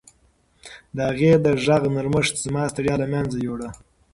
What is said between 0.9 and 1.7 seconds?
د هغې د